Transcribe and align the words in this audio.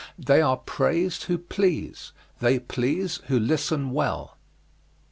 They 0.17 0.41
are 0.41 0.57
praised 0.57 1.25
who 1.25 1.37
please: 1.37 2.11
they 2.39 2.57
please 2.57 3.17
who 3.27 3.39
listen 3.39 3.91
well. 3.91 4.35